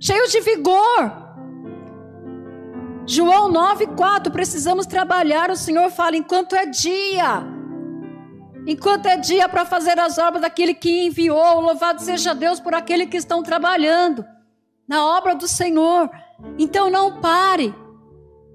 [0.00, 1.28] cheio de vigor.
[3.06, 5.50] João 9,4, precisamos trabalhar.
[5.50, 7.42] O Senhor fala: enquanto é dia,
[8.66, 13.06] enquanto é dia para fazer as obras daquele que enviou, louvado seja Deus por aquele
[13.06, 14.24] que estão trabalhando
[14.86, 16.10] na obra do Senhor.
[16.58, 17.74] Então não pare.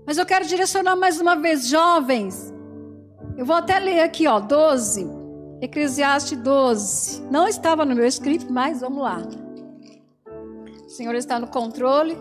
[0.06, 2.53] Mas eu quero direcionar mais uma vez, jovens.
[3.38, 5.22] Eu vou até ler aqui, ó, 12.
[5.63, 7.21] Eclesiastes 12.
[7.32, 9.26] Não estava no meu escrito, mas vamos lá.
[10.86, 12.17] O Senhor está no controle.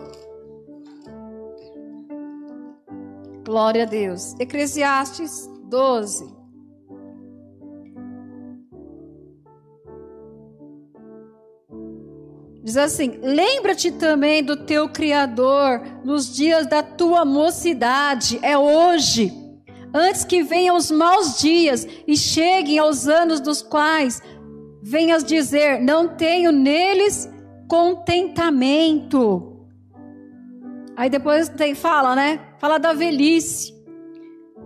[3.43, 4.33] Glória a Deus.
[4.39, 6.33] Eclesiastes 12.
[12.63, 19.42] Diz assim: Lembra-te também do teu Criador nos dias da tua mocidade, é hoje
[19.93, 24.21] antes que venham os maus dias e cheguem aos anos dos quais
[24.81, 27.29] venhas dizer: não tenho neles
[27.67, 29.51] contentamento.
[30.95, 32.39] Aí depois tem, fala, né?
[32.59, 33.73] Fala da velhice.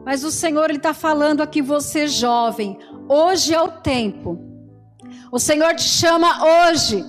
[0.05, 2.77] Mas o Senhor está falando aqui, você jovem.
[3.09, 4.39] Hoje é o tempo.
[5.31, 7.03] O Senhor te chama hoje.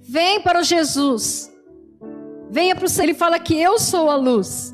[0.00, 1.52] Vem para o Jesus.
[2.50, 3.04] Venha para o Senhor.
[3.04, 4.73] Ele fala que eu sou a luz.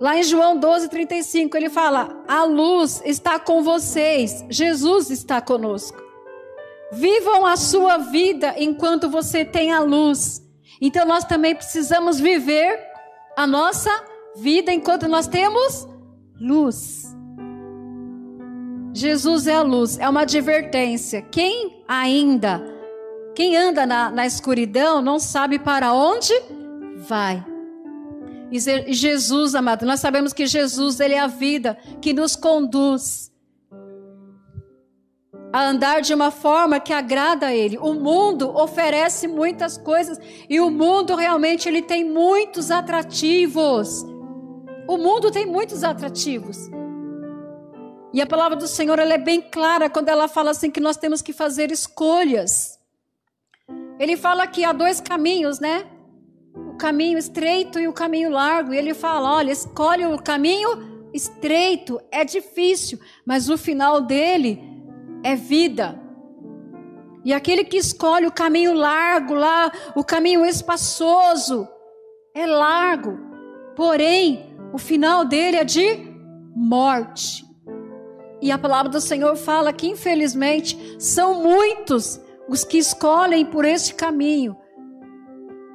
[0.00, 6.00] Lá em João 12, 35, ele fala: A luz está com vocês, Jesus está conosco.
[6.92, 10.42] Vivam a sua vida enquanto você tem a luz.
[10.80, 12.80] Então nós também precisamos viver
[13.36, 13.90] a nossa
[14.36, 15.86] vida enquanto nós temos
[16.40, 17.14] luz.
[18.94, 21.22] Jesus é a luz, é uma advertência.
[21.22, 22.62] Quem ainda,
[23.34, 26.32] quem anda na, na escuridão, não sabe para onde
[26.96, 27.44] vai.
[28.50, 28.58] E
[28.92, 33.30] Jesus, amado, nós sabemos que Jesus, ele é a vida que nos conduz
[35.52, 37.78] a andar de uma forma que agrada a ele.
[37.78, 44.02] O mundo oferece muitas coisas e o mundo realmente ele tem muitos atrativos.
[44.86, 46.70] O mundo tem muitos atrativos.
[48.12, 50.96] E a palavra do Senhor ela é bem clara quando ela fala assim que nós
[50.96, 52.78] temos que fazer escolhas.
[53.98, 55.86] Ele fala que há dois caminhos, né?
[56.78, 58.72] Caminho estreito e o caminho largo.
[58.72, 64.62] E ele fala: olha, escolhe o caminho estreito, é difícil, mas o final dele
[65.22, 66.00] é vida.
[67.24, 71.68] E aquele que escolhe o caminho largo lá, o caminho espaçoso,
[72.34, 73.18] é largo,
[73.76, 76.08] porém, o final dele é de
[76.54, 77.44] morte.
[78.40, 83.94] E a palavra do Senhor fala que, infelizmente, são muitos os que escolhem por este
[83.94, 84.56] caminho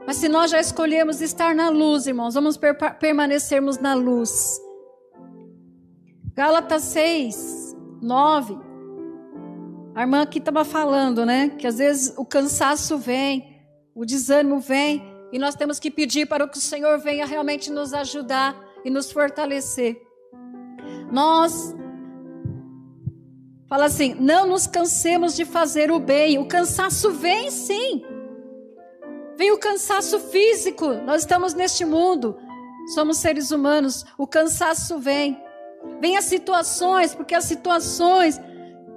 [0.06, 4.60] mas se nós já escolhemos estar na luz, irmãos, vamos per permanecermos na luz.
[6.36, 8.58] Gálatas 6, 9.
[9.96, 11.50] A irmã aqui estava falando, né?
[11.50, 13.62] Que às vezes o cansaço vem,
[13.96, 17.94] o desânimo vem, e nós temos que pedir para que o Senhor venha realmente nos
[17.94, 20.02] ajudar e nos fortalecer.
[21.12, 21.76] Nós
[23.74, 26.38] Fala assim, não nos cansemos de fazer o bem.
[26.38, 28.04] O cansaço vem sim.
[29.38, 30.88] Vem o cansaço físico.
[31.06, 32.38] Nós estamos neste mundo.
[32.93, 34.06] Somos seres humanos.
[34.17, 35.41] O cansaço vem.
[36.00, 38.39] Vem as situações, porque as situações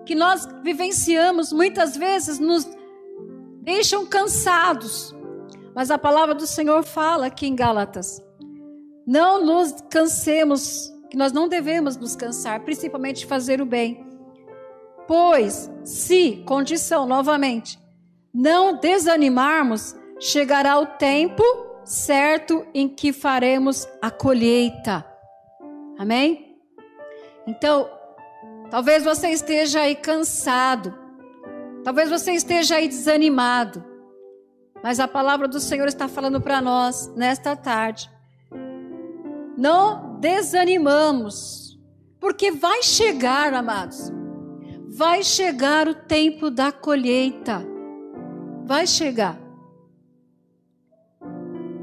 [0.04, 2.66] que nós vivenciamos muitas vezes nos
[3.62, 5.14] deixam cansados.
[5.74, 8.22] Mas a palavra do Senhor fala aqui em Gálatas:
[9.06, 14.06] não nos cansemos, que nós não devemos nos cansar, principalmente de fazer o bem.
[15.06, 17.78] Pois, se, condição novamente,
[18.34, 21.42] não desanimarmos, chegará o tempo
[21.84, 25.04] certo em que faremos a colheita.
[25.98, 26.58] Amém?
[27.46, 27.88] Então,
[28.70, 30.96] talvez você esteja aí cansado,
[31.84, 33.84] talvez você esteja aí desanimado,
[34.82, 38.10] mas a palavra do Senhor está falando para nós nesta tarde
[39.56, 41.78] não desanimamos,
[42.20, 44.12] porque vai chegar, amados,
[44.88, 47.64] vai chegar o tempo da colheita.
[48.64, 49.45] Vai chegar.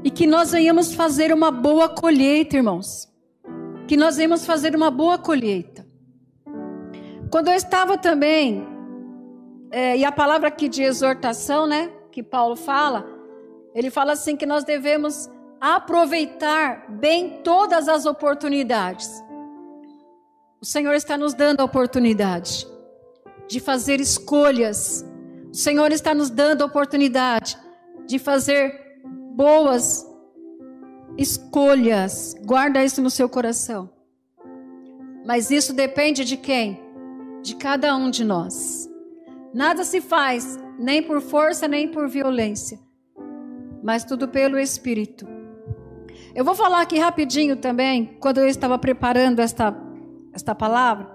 [0.04, 3.08] E que nós venhamos fazer uma boa colheita, irmãos.
[3.88, 5.86] Que nós venhamos fazer uma boa colheita.
[7.30, 8.62] Quando eu estava também,
[9.70, 13.04] é, e a palavra aqui de exortação, né, que Paulo fala,
[13.74, 19.10] ele fala assim que nós devemos aproveitar bem todas as oportunidades.
[20.60, 22.66] O Senhor está nos dando a oportunidade
[23.48, 25.02] de fazer escolhas.
[25.50, 27.58] O Senhor está nos dando a oportunidade
[28.06, 28.83] de fazer
[29.34, 30.06] boas
[31.18, 32.34] escolhas.
[32.44, 33.90] Guarda isso no seu coração.
[35.26, 36.80] Mas isso depende de quem?
[37.42, 38.88] De cada um de nós.
[39.52, 42.78] Nada se faz nem por força nem por violência,
[43.82, 45.26] mas tudo pelo Espírito.
[46.34, 49.72] Eu vou falar aqui rapidinho também, quando eu estava preparando esta,
[50.32, 51.08] esta palavra.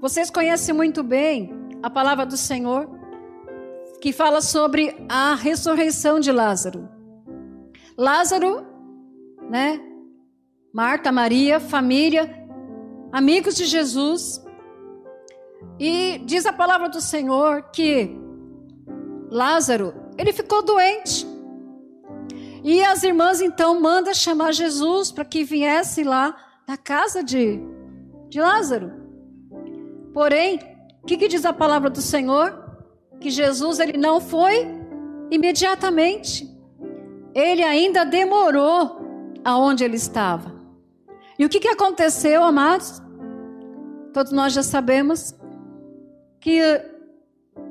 [0.00, 2.88] Vocês conhecem muito bem a palavra do Senhor,
[4.00, 6.88] que fala sobre a ressurreição de Lázaro.
[7.96, 8.66] Lázaro,
[9.48, 9.80] né?
[10.72, 12.34] Marta, Maria, família,
[13.12, 14.42] amigos de Jesus.
[15.78, 18.18] E diz a palavra do Senhor que
[19.30, 21.26] Lázaro, ele ficou doente.
[22.62, 26.36] E as irmãs então mandam chamar Jesus para que viesse lá
[26.66, 27.60] na casa de,
[28.28, 28.92] de Lázaro.
[30.12, 30.58] Porém,
[31.02, 32.59] o que, que diz a palavra do Senhor?
[33.20, 34.66] Que Jesus ele não foi
[35.30, 36.48] imediatamente.
[37.34, 39.00] Ele ainda demorou
[39.44, 40.52] aonde ele estava.
[41.38, 43.00] E o que, que aconteceu, amados?
[44.12, 45.34] Todos nós já sabemos
[46.40, 46.60] que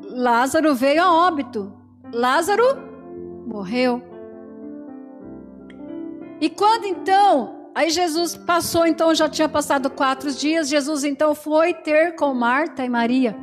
[0.10, 1.74] Lázaro veio a óbito.
[2.14, 2.64] Lázaro
[3.46, 4.02] morreu.
[6.42, 11.74] E quando então, aí Jesus passou, então já tinha passado quatro dias, Jesus então foi
[11.74, 13.36] ter com Marta e Maria.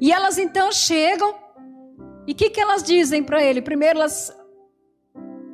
[0.00, 1.34] E elas então chegam,
[2.26, 3.62] e o que, que elas dizem para ele?
[3.62, 4.36] Primeiro elas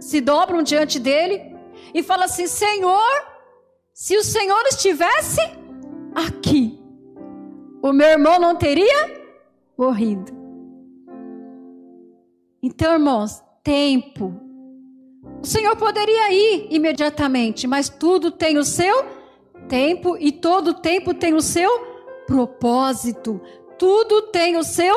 [0.01, 1.55] se dobram diante dele
[1.95, 3.11] e falam assim: Senhor,
[3.93, 5.41] se o Senhor estivesse
[6.15, 6.81] aqui,
[7.83, 9.23] o meu irmão não teria
[9.77, 10.33] morrido.
[12.63, 14.43] Então, irmãos, tempo
[15.43, 19.05] o Senhor poderia ir imediatamente, mas tudo tem o seu
[19.69, 21.69] tempo e todo tempo tem o seu
[22.29, 23.41] propósito.
[23.83, 24.95] Tudo tem o seu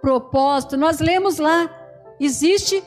[0.00, 0.74] propósito.
[0.74, 1.68] Nós lemos lá,
[2.18, 2.82] existe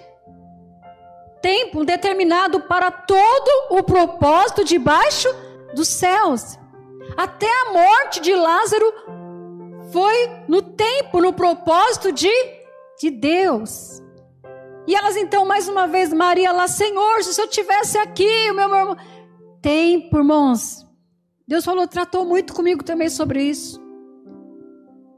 [1.39, 5.27] tempo determinado para todo o propósito debaixo
[5.75, 6.57] dos céus.
[7.15, 8.91] Até a morte de Lázaro
[9.91, 12.33] foi no tempo, no propósito de,
[12.99, 14.01] de Deus.
[14.87, 18.63] E elas então, mais uma vez, Maria lá, Senhor, se eu tivesse aqui, o meu
[18.63, 18.97] irmão.
[19.61, 20.83] Tempo, irmãos.
[21.47, 23.84] Deus falou, tratou muito comigo também sobre isso.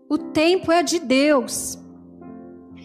[0.09, 1.77] O tempo é de Deus.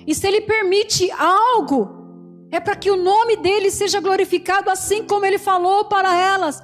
[0.06, 2.02] E se Ele permite algo,
[2.50, 6.62] é para que o nome dele seja glorificado, assim como Ele falou para elas.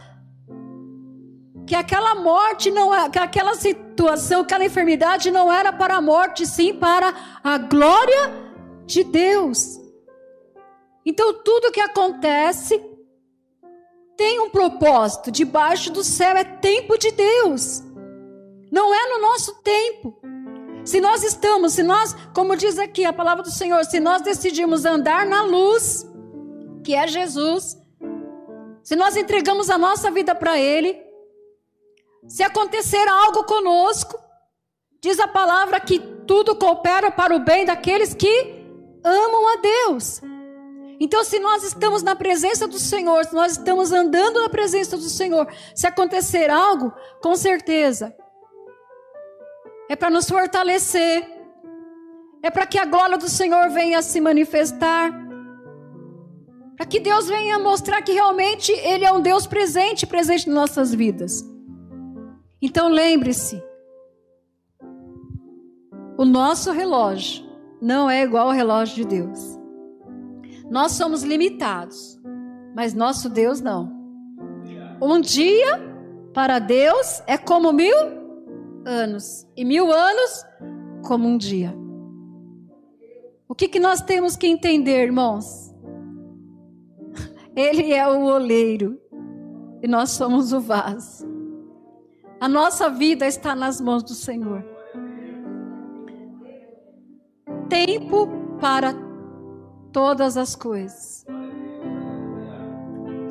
[1.66, 6.46] Que aquela morte não é, que aquela situação, aquela enfermidade não era para a morte,
[6.46, 8.32] sim para a glória
[8.86, 9.78] de Deus.
[11.04, 12.82] Então, tudo que acontece
[14.16, 15.30] tem um propósito.
[15.30, 17.82] Debaixo do céu é tempo de Deus.
[18.70, 20.20] Não é no nosso tempo.
[20.88, 24.86] Se nós estamos, se nós, como diz aqui a palavra do Senhor, se nós decidimos
[24.86, 26.06] andar na luz,
[26.82, 27.76] que é Jesus,
[28.82, 30.98] se nós entregamos a nossa vida para Ele,
[32.26, 34.18] se acontecer algo conosco,
[34.98, 38.64] diz a palavra que tudo coopera para o bem daqueles que
[39.04, 40.22] amam a Deus.
[40.98, 45.10] Então, se nós estamos na presença do Senhor, se nós estamos andando na presença do
[45.10, 48.16] Senhor, se acontecer algo, com certeza,
[49.88, 51.26] é para nos fortalecer,
[52.42, 55.12] é para que a glória do Senhor venha se manifestar,
[56.76, 60.94] para que Deus venha mostrar que realmente Ele é um Deus presente, presente em nossas
[60.94, 61.42] vidas.
[62.60, 63.62] Então lembre-se,
[66.16, 67.44] o nosso relógio
[67.80, 69.58] não é igual ao relógio de Deus.
[70.70, 72.20] Nós somos limitados,
[72.74, 73.96] mas nosso Deus não.
[75.00, 75.80] Um dia
[76.34, 78.17] para Deus é como mil
[78.88, 80.44] anos, e mil anos
[81.06, 81.74] como um dia.
[83.46, 85.74] O que, que nós temos que entender, irmãos?
[87.54, 88.98] Ele é o oleiro
[89.82, 91.28] e nós somos o vaso.
[92.40, 94.64] A nossa vida está nas mãos do Senhor.
[97.68, 98.28] Tempo
[98.60, 98.94] para
[99.92, 101.26] todas as coisas.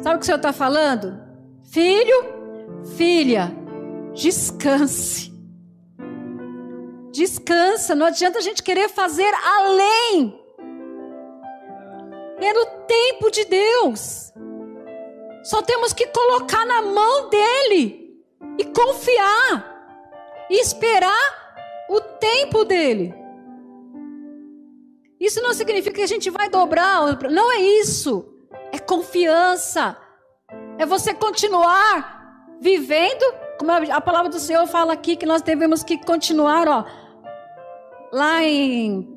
[0.04, 1.20] Sabe o que o Senhor está falando?
[1.64, 3.52] Filho, filha,
[4.14, 5.37] descanse.
[7.18, 10.40] Descansa, não adianta a gente querer fazer além.
[12.40, 14.32] É no tempo de Deus.
[15.44, 18.24] Só temos que colocar na mão dele
[18.60, 23.16] e confiar e esperar o tempo dele.
[25.20, 28.32] Isso não significa que a gente vai dobrar, não é isso.
[28.72, 29.98] É confiança.
[30.78, 33.26] É você continuar vivendo,
[33.58, 37.07] como a palavra do Senhor fala aqui que nós devemos que continuar, ó,
[38.12, 39.08] lá em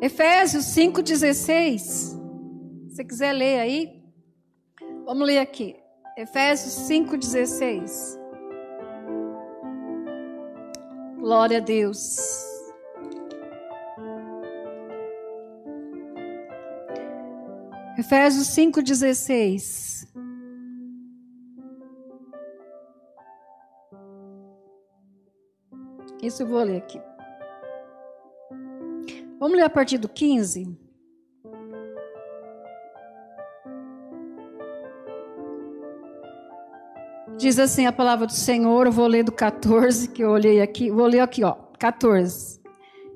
[0.00, 2.16] Efésios 5:16.
[2.90, 4.02] Se quiser ler aí,
[5.04, 5.76] vamos ler aqui.
[6.16, 8.18] Efésios 5:16.
[11.18, 12.16] Glória a Deus.
[17.98, 20.06] Efésios 5:16.
[26.22, 27.15] Isso eu vou ler aqui.
[29.38, 30.76] Vamos ler a partir do 15.
[37.36, 40.90] Diz assim a palavra do Senhor, eu vou ler do 14, que eu olhei aqui,
[40.90, 42.58] vou ler aqui, ó, 14.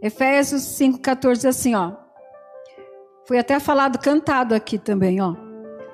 [0.03, 1.95] Efésios 5, 14, assim, ó.
[3.27, 5.35] Foi até falado, cantado aqui também, ó.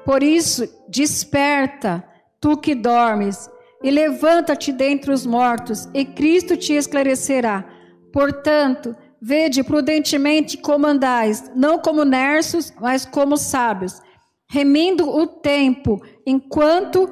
[0.04, 2.04] Por isso, desperta,
[2.40, 3.48] tu que dormes,
[3.80, 7.64] e levanta-te dentre os mortos, e Cristo te esclarecerá.
[8.12, 14.00] Portanto, vede prudentemente como andais, não como nerços, mas como sábios,
[14.48, 17.08] remindo o tempo, enquanto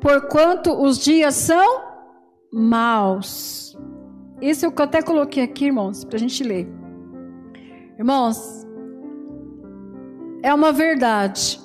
[0.00, 1.84] porquanto os dias são
[2.52, 3.76] maus.
[4.40, 6.68] Isso é eu até coloquei aqui, irmãos, para a gente ler.
[7.98, 8.66] Irmãos,
[10.42, 11.60] é uma verdade.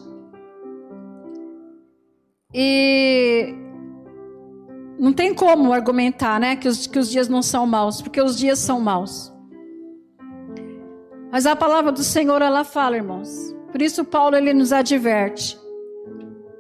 [2.54, 3.54] E
[4.98, 8.38] não tem como argumentar, né, que os, que os dias não são maus, porque os
[8.38, 9.31] dias são maus.
[11.32, 13.30] Mas a palavra do Senhor, ela fala, irmãos.
[13.72, 15.58] Por isso Paulo, ele nos adverte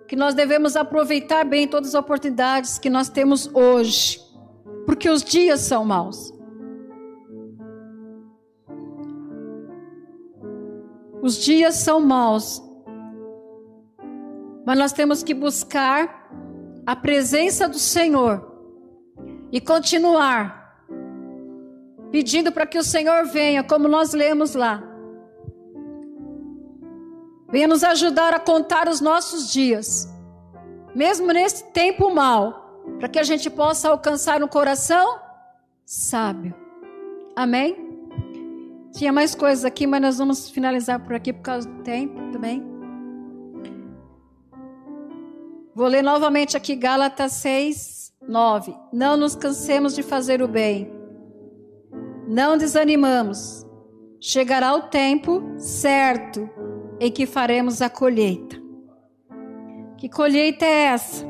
[0.07, 4.19] que nós devemos aproveitar bem todas as oportunidades que nós temos hoje,
[4.85, 6.33] porque os dias são maus.
[11.21, 12.61] Os dias são maus,
[14.65, 16.29] mas nós temos que buscar
[16.85, 18.51] a presença do Senhor
[19.51, 20.60] e continuar
[22.11, 24.91] pedindo para que o Senhor venha, como nós lemos lá
[27.51, 30.07] Venha nos ajudar a contar os nossos dias,
[30.95, 35.19] mesmo nesse tempo mal, para que a gente possa alcançar um coração
[35.85, 36.55] sábio.
[37.35, 37.75] Amém?
[38.93, 42.63] Tinha mais coisas aqui, mas nós vamos finalizar por aqui por causa do tempo também.
[45.75, 48.73] Vou ler novamente aqui Gálatas 6, 9.
[48.93, 51.00] Não nos cansemos de fazer o bem.
[52.31, 53.67] Não desanimamos.
[54.21, 56.49] Chegará o tempo certo
[56.97, 58.55] em que faremos a colheita.
[59.97, 61.25] Que colheita é essa?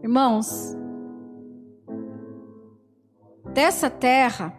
[0.00, 0.76] Irmãos,
[3.52, 4.54] dessa terra,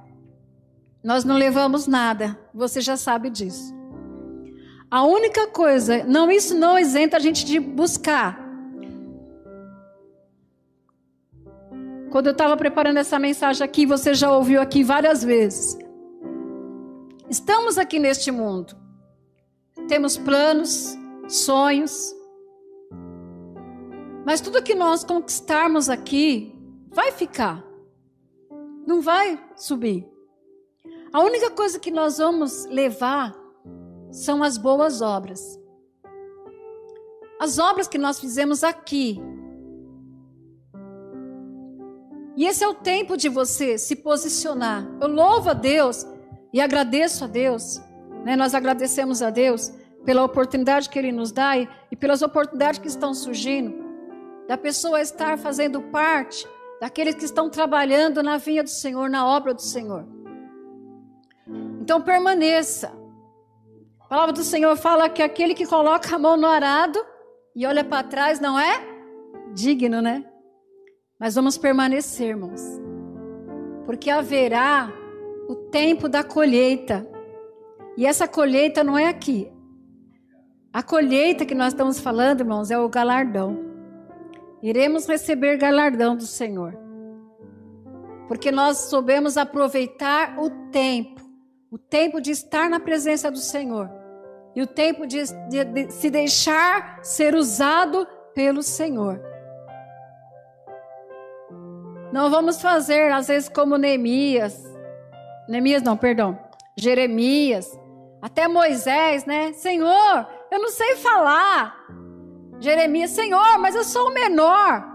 [1.02, 3.74] nós não levamos nada, você já sabe disso.
[4.90, 8.41] A única coisa, não isso não isenta a gente de buscar.
[12.12, 15.78] Quando eu estava preparando essa mensagem aqui, você já ouviu aqui várias vezes.
[17.30, 18.82] Estamos aqui neste mundo
[19.92, 20.98] temos planos,
[21.28, 22.16] sonhos.
[24.26, 26.58] Mas tudo que nós conquistarmos aqui
[26.90, 27.62] vai ficar.
[28.88, 30.10] Não vai subir.
[31.12, 33.36] A única coisa que nós vamos levar
[34.14, 35.60] são as boas obras.
[37.38, 39.20] As obras que nós fizemos aqui.
[42.36, 44.88] E esse é o tempo de você se posicionar.
[45.02, 46.06] Eu louvo a Deus
[46.54, 47.82] e agradeço a Deus.
[48.24, 48.36] Né?
[48.36, 49.72] Nós agradecemos a Deus
[50.06, 53.76] pela oportunidade que Ele nos dá e, e pelas oportunidades que estão surgindo,
[54.48, 56.48] da pessoa estar fazendo parte
[56.80, 60.06] daqueles que estão trabalhando na vinha do Senhor, na obra do Senhor.
[61.82, 62.92] Então permaneça,
[64.12, 67.00] palavra do Senhor fala que aquele que coloca a mão no arado
[67.56, 68.82] e olha para trás não é
[69.54, 70.26] digno, né?
[71.22, 72.62] Mas vamos permanecer, irmãos.
[73.86, 74.92] Porque haverá
[75.48, 77.08] o tempo da colheita.
[77.96, 79.52] E essa colheita não é aqui.
[80.74, 83.58] A colheita que nós estamos falando, irmãos, é o galardão.
[84.64, 86.76] Iremos receber galardão do Senhor.
[88.28, 91.22] Porque nós soubemos aproveitar o tempo
[91.72, 93.90] o tempo de estar na presença do Senhor
[94.54, 98.06] e o tempo de, de, de se deixar ser usado
[98.36, 99.31] pelo Senhor.
[102.12, 104.64] Não vamos fazer, às vezes, como Neemias.
[105.48, 106.38] Neemias, não, perdão.
[106.78, 107.78] Jeremias.
[108.22, 109.54] Até Moisés, né?
[109.54, 111.76] Senhor, eu não sei falar.
[112.60, 114.86] Jeremias, Senhor, mas eu sou o menor.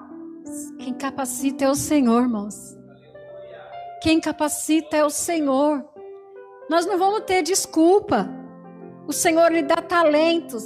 [0.78, 2.76] Quem capacita é o Senhor, irmãos.
[4.00, 5.84] Quem capacita é o Senhor.
[6.70, 8.28] Nós não vamos ter desculpa.
[9.06, 10.64] O Senhor lhe dá talentos.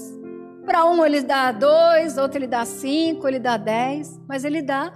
[0.67, 4.93] Para um ele dá dois, outro ele dá cinco, ele dá dez, mas ele dá.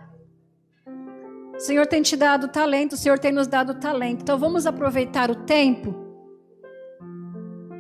[1.55, 4.23] O Senhor tem te dado talento, o Senhor tem nos dado talento.
[4.23, 5.95] Então vamos aproveitar o tempo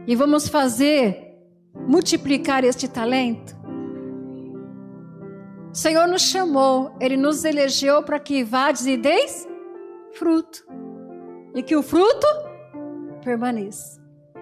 [0.06, 1.34] e vamos fazer
[1.74, 3.56] multiplicar este talento.
[5.72, 9.46] O Senhor nos chamou, Ele nos elegeu para que vades e deis
[10.12, 10.64] fruto.
[11.54, 12.26] E que o fruto
[13.24, 14.03] permaneça.